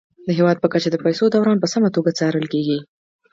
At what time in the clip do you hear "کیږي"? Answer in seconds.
2.53-2.79